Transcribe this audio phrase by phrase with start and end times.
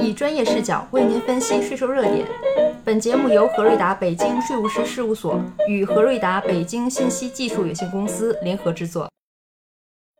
[0.00, 2.26] 以专业视角为您分析税收热点。
[2.84, 9.10] 本节目由何瑞达北京税务师事务所与何瑞达北京信息技术有限公司联合制作。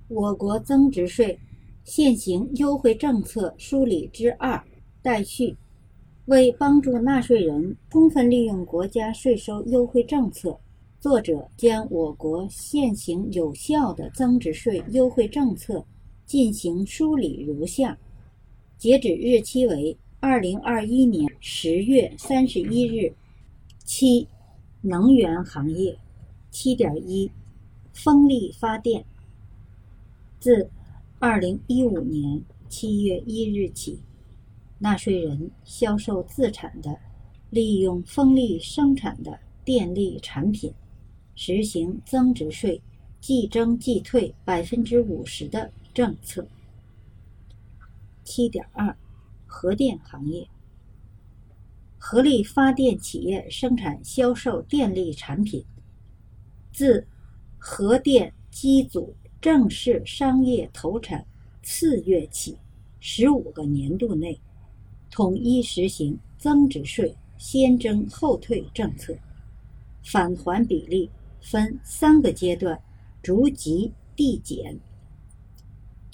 [0.08, 1.38] 我国增值税
[1.84, 4.62] 现行优惠政策梳理之二
[5.02, 5.56] 待续。
[6.26, 10.58] 为帮助纳税人充分利用国家税收优惠政策，
[11.00, 15.82] 作者将我国现行有效的增值税优惠政策
[16.26, 17.96] 进行梳理如下。
[18.78, 23.12] 截止日期为二零二一年十月三十一日。
[23.84, 24.28] 七、
[24.82, 25.98] 能源行业。
[26.52, 27.28] 七点一、
[27.92, 29.04] 风力发电。
[30.38, 30.70] 自
[31.18, 33.98] 二零一五年七月一日起，
[34.78, 36.96] 纳税人销售自产的、
[37.50, 40.72] 利用风力生产的电力产品，
[41.34, 42.80] 实行增值税
[43.20, 46.46] 即征即退百分之五十的政策。
[48.28, 48.94] 七点二，
[49.46, 50.46] 核电行业。
[51.96, 55.64] 核力发电企业生产销售电力产品，
[56.70, 57.06] 自
[57.56, 61.24] 核电机组正式商业投产
[61.62, 62.58] 次月起
[63.00, 64.38] 十五个年度内，
[65.10, 69.16] 统一实行增值税先征后退政策，
[70.04, 71.10] 返还比例
[71.40, 72.78] 分三个阶段
[73.22, 74.78] 逐级递减。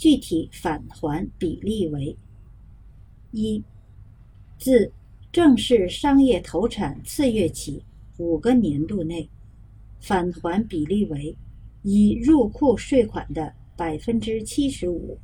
[0.05, 2.15] 具体返还比例为：
[3.31, 3.65] 一，
[4.59, 4.93] 自
[5.33, 7.83] 正式商业投产次月起
[8.19, 9.27] 五个年度内，
[10.01, 11.35] 返还比例为
[11.85, 15.17] 已入库税款的百分之七十五；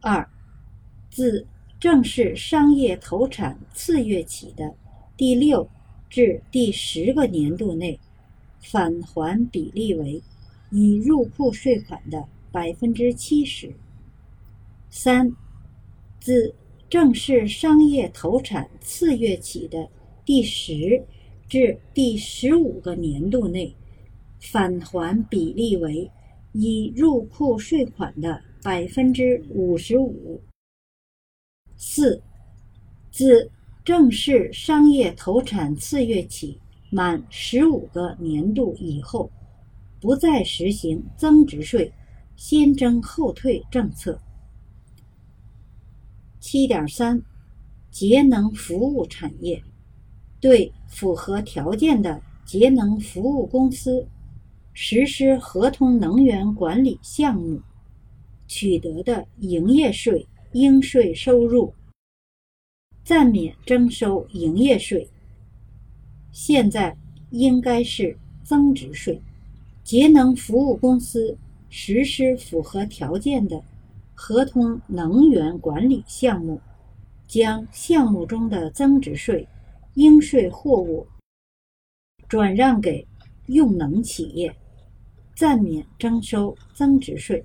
[0.00, 0.28] 二，
[1.08, 1.46] 自
[1.78, 4.74] 正式商业投产次月起的
[5.16, 5.70] 第六
[6.10, 7.96] 至第十个年度内，
[8.58, 10.20] 返还比例为
[10.72, 12.26] 已入库税款的。
[12.52, 13.74] 百分之七十
[14.90, 15.34] 三，
[16.20, 16.54] 自
[16.90, 19.88] 正式商业投产次月起的
[20.26, 21.02] 第十
[21.48, 23.74] 至第十五个年度内，
[24.38, 26.10] 返还比例为
[26.52, 30.38] 已入库税款的百分之五十五。
[31.74, 32.22] 四，
[33.10, 33.50] 自
[33.82, 36.60] 正式商业投产次月起
[36.90, 39.30] 满十五个年度以后，
[40.02, 41.90] 不再实行增值税。
[42.36, 44.20] 先征后退政策。
[46.40, 47.22] 七点三，
[47.90, 49.62] 节能服务产业
[50.40, 54.06] 对符合条件的节能服务公司
[54.72, 57.60] 实施合同能源管理项目
[58.48, 61.72] 取得的营业税应税收入，
[63.04, 65.08] 暂免征收营业税。
[66.32, 66.96] 现在
[67.30, 69.22] 应该是增值税。
[69.84, 71.38] 节能服务公司。
[71.74, 73.64] 实施符合条件的
[74.14, 76.60] 合同能源管理项目，
[77.26, 79.48] 将项目中的增值税
[79.94, 81.06] 应税货物
[82.28, 83.06] 转让给
[83.46, 84.54] 用能企业，
[85.34, 87.42] 暂免征收增值税。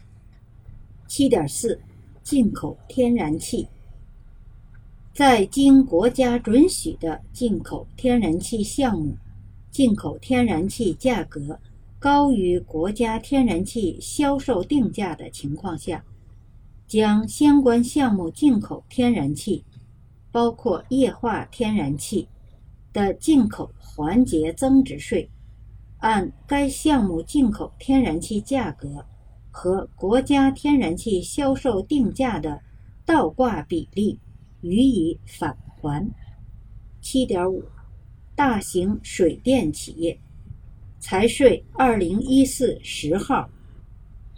[1.07, 1.79] 七点四，
[2.21, 3.66] 进口天然气，
[5.13, 9.16] 在经国家准许的进口天然气项目，
[9.71, 11.57] 进口天然气价格。
[12.00, 16.03] 高于国家天然气销售定价的情况下，
[16.85, 19.66] 将相关项目进口天然气，
[20.31, 22.28] 包括液化天然气
[22.94, 25.28] 的进口环节增值税，
[25.97, 29.03] 按该项目进口天然气价格
[29.50, 32.62] 和国家天然气销售定价的
[33.06, 34.19] 倒挂比例
[34.62, 36.08] 予以返还。
[37.02, 37.64] 七点五，
[38.35, 40.19] 大型水电企业。
[41.09, 43.50] 财税二零一四十号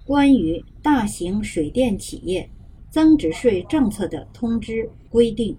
[0.06, 2.48] 关于大型水电企业
[2.92, 5.58] 增值税政策的通知规定，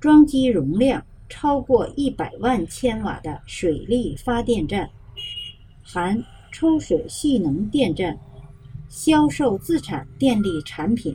[0.00, 4.88] 装机容量超过一百万千瓦的水力发电站
[5.84, 6.18] （含
[6.50, 8.18] 抽水蓄能电站）
[8.88, 11.14] 销售自产电力产品，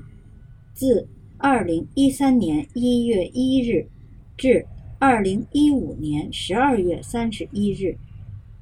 [0.75, 1.07] 自
[1.39, 3.83] 二零一三年一月一日
[4.37, 4.63] 至
[4.99, 7.97] 二零一五年十二月三十一日。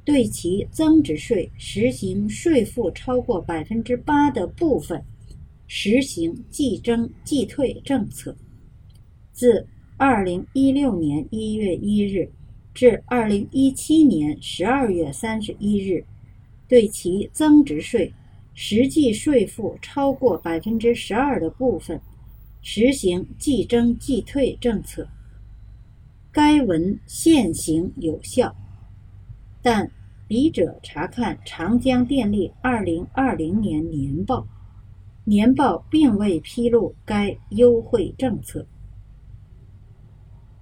[0.04, 5.04] 对其增值税实行税负超过百分之八的部分，
[5.68, 8.36] 实行即征即退政策。
[9.32, 9.68] 自
[9.98, 12.32] 二零一六年一月一日
[12.74, 16.04] 至二零一七年十二月三十一日，
[16.68, 18.12] 对其增值税
[18.54, 22.02] 实际税负超过百分之十二的部分，
[22.62, 25.08] 实行即征即退政策。
[26.32, 28.56] 该文现行有效。
[29.62, 29.90] 但
[30.28, 34.48] 笔者查看长江电力二零二零年年报，
[35.24, 38.66] 年报并未披露该优惠政策。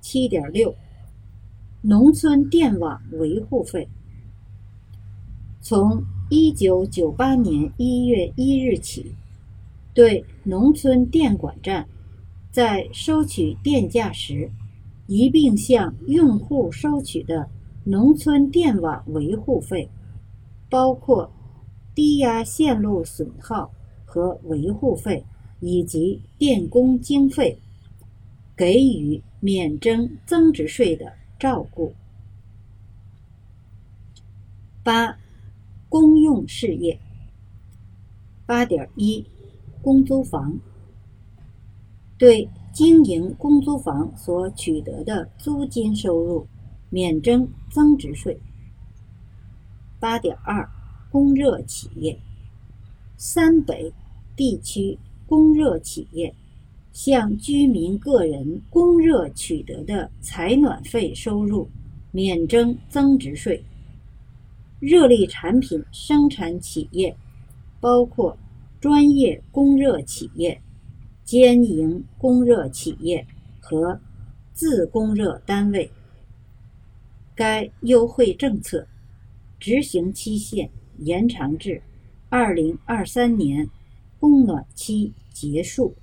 [0.02, 0.76] 七点六，
[1.82, 3.88] 农村电网维护费。
[5.62, 9.14] 从一九九八年一月一日起，
[9.94, 11.88] 对农村电管站
[12.52, 14.50] 在收取电价时，
[15.06, 17.48] 一并向用户收取的
[17.90, 19.90] 农村电网维护费，
[20.70, 21.32] 包括
[21.96, 23.72] 低压线路损耗
[24.06, 25.26] 和维护费
[25.60, 27.58] 以及电工经费，
[28.56, 31.94] 给予免征增值税的照顾。
[34.84, 35.18] 八。
[35.92, 37.00] 公用事业，
[38.46, 39.26] 八点一，
[39.82, 40.56] 公租房
[42.16, 46.46] 对经营公租房所取得的租金收入
[46.90, 48.40] 免征增值税。
[50.00, 50.68] 八点二，
[51.12, 52.18] 供热企业，
[53.18, 53.92] 三北
[54.36, 54.98] 地区
[55.28, 56.34] 供热企业
[56.92, 61.68] 向居民个人供热取得的采暖费收入
[62.12, 63.64] 免征增值税。
[64.80, 67.16] 热力产品生产企业
[67.82, 68.38] 包括
[68.80, 70.62] 专业供热企业、
[71.26, 73.28] 兼营供热企业
[73.60, 74.00] 和
[74.54, 75.92] 自供热单位。
[77.40, 78.86] 该优惠政策
[79.62, 81.82] 执行期限延长至
[82.28, 83.66] 二零二三年
[84.20, 85.96] 供暖期结束。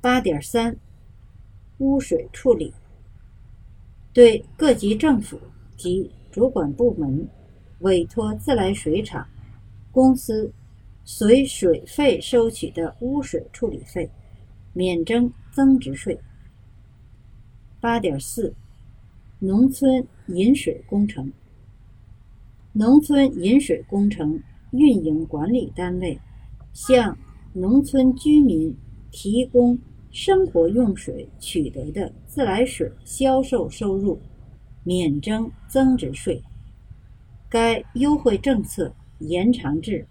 [0.00, 0.76] 八点三，
[1.78, 2.72] 污水处理
[4.12, 5.40] 对各级政府。
[5.74, 7.28] 及主管部门
[7.80, 9.26] 委托自来水厂
[9.90, 10.52] 公司
[11.02, 14.08] 随水费收取的污水处理费，
[14.74, 16.16] 免征增值税。
[17.82, 18.54] 八点四，
[19.40, 21.32] 农村饮水工程。
[22.72, 24.40] 农村饮水工程
[24.70, 26.16] 运营管理单位
[26.72, 27.18] 向
[27.52, 28.72] 农村居民
[29.10, 29.76] 提供
[30.12, 34.20] 生活用水取得的自来水销售收入。
[34.84, 36.40] 免征增值税。
[37.48, 40.06] 该优惠政策延长至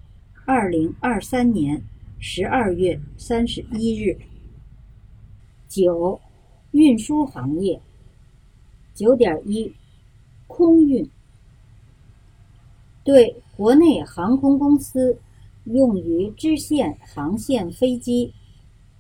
[0.46, 1.82] 二零二三年
[2.20, 4.18] 十二月三十一日。
[5.68, 6.20] 九、
[6.72, 7.80] 运输行业。
[8.94, 9.74] 九点一，
[10.48, 11.10] 空运。
[13.04, 15.18] 对国内航空公司
[15.66, 18.34] 用于支线航线飞机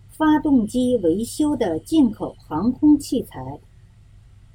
[0.09, 3.59] 发动机维修的进口航空器材，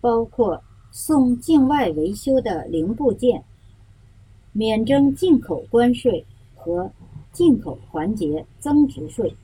[0.00, 0.62] 包括。
[0.92, 3.44] 送境外维修的零部件，
[4.52, 6.24] 免征进口关税
[6.54, 6.90] 和
[7.32, 9.36] 进口环节增值税。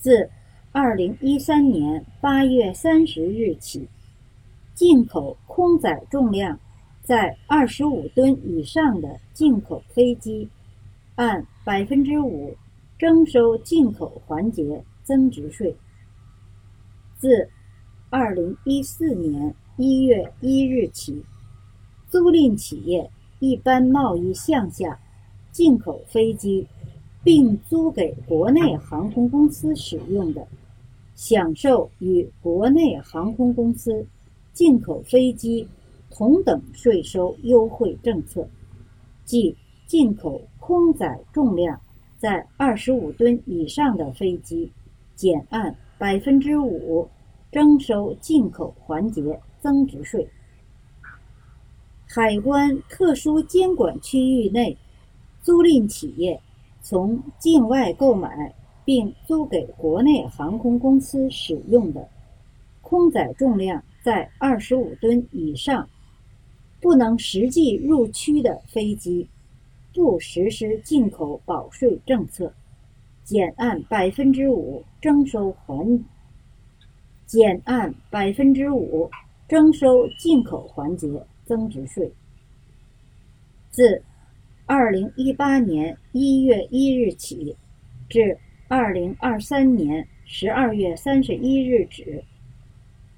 [0.00, 0.28] 自
[0.72, 3.86] 二零一三年八月三十日起，
[4.74, 6.58] 进口空载重量
[7.02, 10.48] 在二十五吨以上的进口飞机，
[11.16, 12.56] 按百分之五
[12.98, 15.76] 征收进口环节增值税。
[17.18, 17.48] 自
[18.10, 19.54] 二零一四年。
[19.78, 21.24] 一月一日起，
[22.06, 23.10] 租赁企业
[23.40, 25.00] 一般贸易项下
[25.50, 26.66] 进口飞机，
[27.24, 30.46] 并租给国内航空公司使用的，
[31.14, 34.06] 享受与国内航空公司
[34.52, 35.68] 进口飞机
[36.10, 38.48] 同等税收优惠政策，
[39.24, 39.56] 即
[39.86, 41.80] 进口空载重量
[42.18, 44.70] 在二十五吨以上的飞机，
[45.14, 47.08] 减按百分之五
[47.50, 49.40] 征收进口环节。
[49.62, 50.28] 增值税。
[52.04, 54.76] 海关特殊监管区域内，
[55.40, 56.40] 租赁企业
[56.80, 58.52] 从境外购买
[58.84, 62.08] 并租给国内航空公司使用的
[62.80, 65.88] 空载重量在二十五吨以上、
[66.80, 69.28] 不能实际入区的飞机，
[69.94, 72.52] 不实施进口保税政策，
[73.24, 76.04] 减按百分之五征收环，
[77.26, 79.10] 减按百分之五。
[79.48, 81.06] 征收进口环节
[81.44, 82.10] 增值税。
[83.70, 84.02] 自
[84.64, 87.54] 二零一八年一月一日起
[88.08, 88.38] 至
[88.74, 92.24] 二零二三年十二月三十一日止，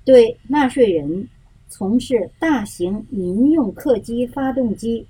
[0.04, 1.28] 对纳税人
[1.68, 5.06] 从事大型民用客机发动机、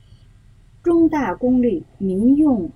[0.82, 2.70] 中大功率民用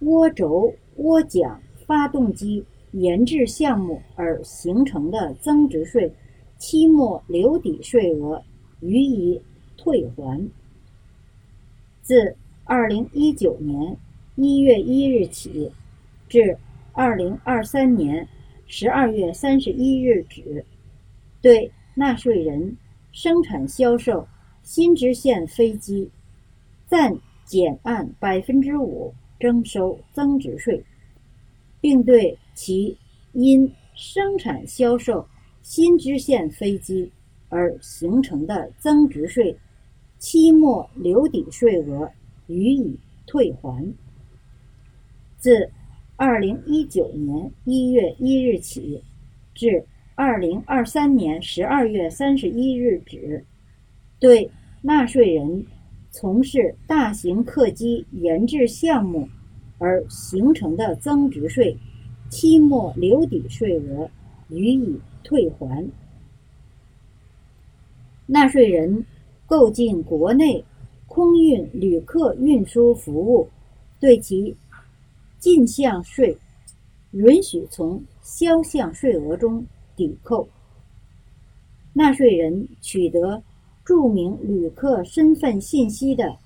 [0.00, 6.10] 涡轴涡桨发动机研制项目而形成的增值税。
[6.56, 8.42] 期末留抵税额
[8.80, 9.38] 予以
[9.76, 10.48] 退还。
[12.00, 13.98] 自二零一九年
[14.36, 15.70] 一月一日起
[16.26, 16.56] 至
[16.94, 18.26] 二零二三年
[18.66, 20.64] 十二月三十一日止，
[21.40, 22.76] 对纳税人
[23.12, 24.26] 生产销售
[24.62, 26.10] 新支线飞机，
[26.86, 30.84] 暂减按百分之五征收增值税，
[31.80, 32.96] 并对其
[33.32, 35.26] 因生产销售
[35.62, 37.10] 新支线飞机
[37.48, 39.56] 而形成的增值税
[40.18, 42.10] 期末留抵税额
[42.48, 43.94] 予以退还。
[45.38, 45.68] 自
[46.24, 49.02] 二零一九年一月一日起
[49.56, 53.44] 至二零二三年十二月三十一日止，
[54.20, 54.48] 对
[54.82, 55.66] 纳税人
[56.12, 59.28] 从事大型客机研制项目
[59.78, 61.76] 而形成的增值税
[62.30, 64.08] 期末留抵税额
[64.48, 65.84] 予以退还。
[68.26, 69.04] 纳税人
[69.44, 70.64] 购进国内
[71.08, 73.48] 空运旅客运输服务，
[73.98, 74.56] 对其
[75.42, 76.38] 进项税
[77.10, 80.48] 允许从销项税额中抵扣。
[81.92, 83.42] 纳税人取得
[83.84, 86.36] 注明旅客身份信息的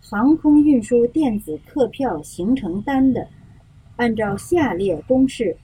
[0.00, 3.28] 航空运输电子客票行程单的，
[3.94, 5.56] 按照下列公式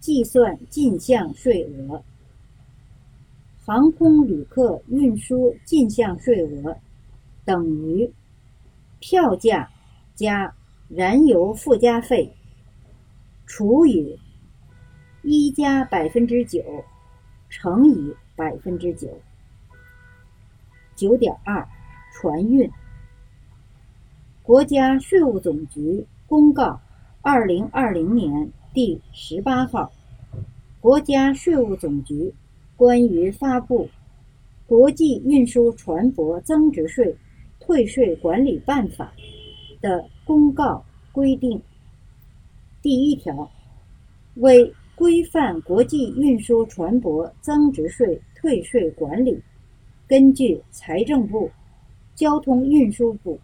[0.00, 2.02] 计算进项税额：
[3.64, 6.76] 航空旅客运输进项税额
[7.44, 8.12] 等于
[8.98, 9.70] 票价
[10.16, 10.52] 加。
[10.94, 12.30] 燃油附加费
[13.46, 14.14] 除以
[15.22, 16.62] 一加百分之九
[17.48, 19.08] 乘以百分之九，
[20.94, 21.66] 九点二
[22.12, 22.70] 船运。
[24.42, 26.78] 国家税务总局公告
[27.22, 29.90] 二零二零年第十八号
[30.78, 32.34] 《国家税务总局
[32.76, 33.88] 关于发布
[34.66, 37.16] 国际运输船舶增值税
[37.58, 39.10] 退税管理办法》
[39.80, 40.06] 的。
[40.24, 41.60] 公告规定，
[42.80, 43.50] 第一条，
[44.36, 49.42] 为规范国际运输船舶增值税退税管理，
[50.06, 51.50] 根据财政部、
[52.14, 53.38] 交通运输部、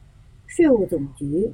[0.47, 1.53] 税务总局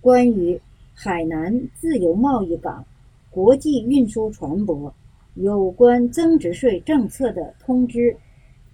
[0.00, 0.60] 关于
[0.94, 2.84] 海南自由贸易港
[3.30, 4.92] 国际运输船舶
[5.34, 8.16] 有关增值税政策的通知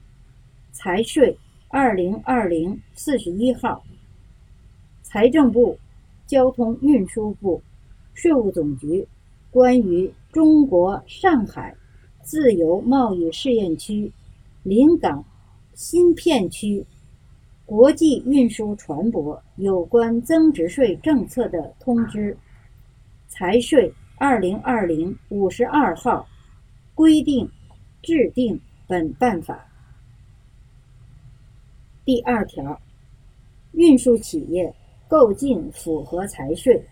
[0.73, 1.37] （财税
[1.69, 3.83] 二零二零四十一号），
[5.13, 5.79] 财政部。
[6.25, 7.61] 交通运输部、
[8.15, 9.07] 税务总局
[9.51, 11.77] 关于中国上海
[12.23, 14.11] 自由贸易试验区
[14.63, 15.23] 临港
[15.75, 16.87] 新片区
[17.67, 22.35] 国际运输船舶有关增值税政策的通知
[23.29, 26.27] （财税二零二零五十二号）
[26.97, 27.47] 规定
[28.01, 29.67] 制定本办法。
[32.07, 32.81] 第二条，
[33.73, 34.75] 运输企业。
[35.13, 36.83] 购进符合财税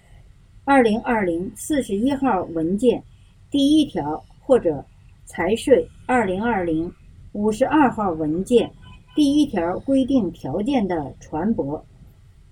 [0.67, 3.03] 二零二零四十一号文件
[3.50, 4.85] 第一条或者
[5.25, 6.93] 财税二零二零
[7.33, 8.71] 五十二号文件
[9.17, 11.83] 第一条规定条件的船舶，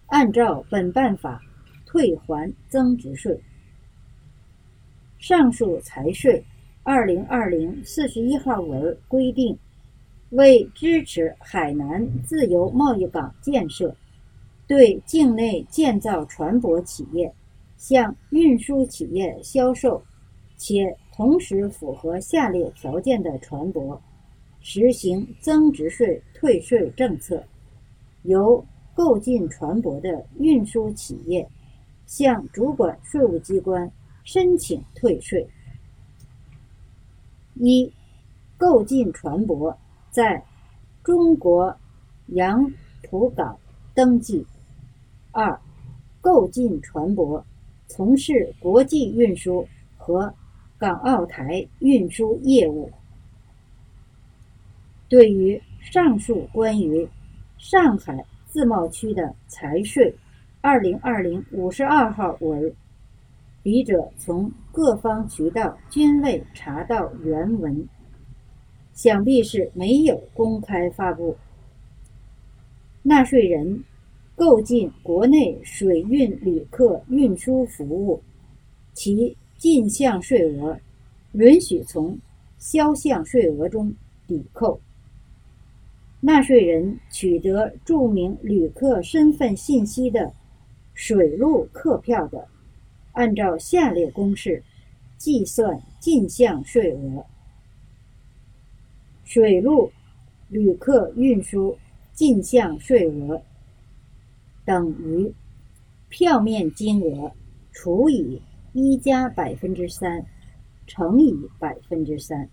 [0.07, 1.39] 按照本办法
[1.85, 3.39] 退还增值税。
[5.19, 6.43] 上述财税
[6.83, 9.55] 二零二零四十一号文规定，
[10.31, 13.95] 为支持海南自由贸易港建设。
[14.69, 17.35] 对境内建造船舶企业
[17.79, 20.03] 向运输企业销售，
[20.59, 23.99] 且同时符合下列条件的船舶，
[24.61, 27.43] 实行增值税退税政策，
[28.25, 31.49] 由购进船舶的运输企业
[32.05, 33.91] 向主管税务机关
[34.23, 35.49] 申请退税：
[37.55, 37.91] 一、
[38.59, 39.75] 购进船舶
[40.11, 40.45] 在
[41.03, 41.75] 中国
[42.27, 42.71] 洋
[43.03, 43.59] 浦港
[43.95, 44.45] 登记。
[45.39, 45.57] 二、
[46.21, 47.41] 购进船舶
[47.87, 49.65] 从事国际运输
[49.97, 50.35] 和
[50.77, 52.91] 港澳台运输业务。
[55.09, 57.09] 对于上述关于
[57.57, 60.13] 上海自贸区的财税
[60.61, 62.75] 二零二零五十二号文，
[63.63, 67.89] 笔者从各方渠道均未查到原文，
[68.93, 71.37] 想必是没有公开发布。
[73.05, 73.85] 纳税人。
[74.39, 78.23] 购进国内水运旅客运输服务，
[78.95, 80.79] 其进项税额
[81.33, 82.17] 允许从
[82.57, 83.93] 销项税额中
[84.29, 84.81] 抵扣。
[86.21, 90.33] 纳税人取得注明旅客身份信息的
[90.95, 92.47] 水路客票的，
[93.15, 94.63] 按照下列公式
[95.17, 97.27] 计算进项税额：
[99.25, 99.91] 水路
[100.49, 101.77] 旅客运输
[102.15, 103.43] 进项税额。
[104.69, 105.33] 等于
[106.11, 107.33] 票面金额
[107.73, 108.43] 除以
[108.75, 110.23] 一加百分之三
[110.87, 112.47] 乘以百分之三。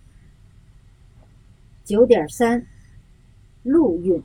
[1.84, 2.66] 九点三，
[3.64, 4.24] 陆运，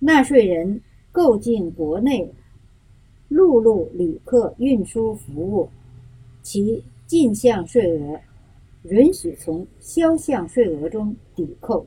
[0.00, 0.80] 纳税人
[1.12, 2.28] 购进国内
[3.28, 5.70] 陆路旅客运输服务，
[6.42, 8.20] 其进项税额
[8.82, 11.86] 允许从销项税额中抵扣。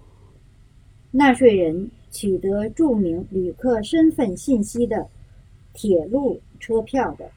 [1.11, 5.09] 纳税人取得注明旅客身份信息的
[5.73, 7.29] 铁路车票的，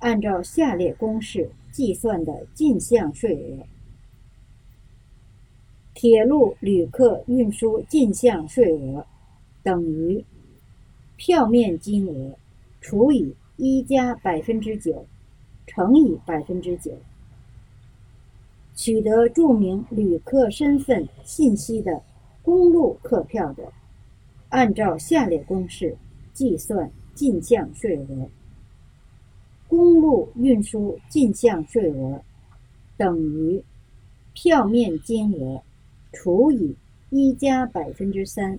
[0.00, 3.64] 按照下列公式计算的进项税额：
[5.94, 9.06] 铁路旅客运输进项税额
[9.62, 10.24] 等于
[11.16, 12.36] 票面金额
[12.80, 15.06] 除以一加百分之九。
[15.64, 16.90] 乘以百分之九，
[18.74, 22.02] 取得注明旅客身份信息的
[22.42, 23.72] 公路客票的，
[24.52, 25.96] 按照下列公式
[26.34, 28.28] 计算进项税额：
[29.66, 32.22] 公路运输进项税额
[32.98, 33.64] 等于
[34.34, 35.62] 票面金额
[36.12, 36.76] 除以
[37.08, 38.58] 一加百分之三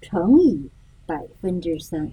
[0.00, 0.68] 乘以
[1.06, 2.10] 百分之三。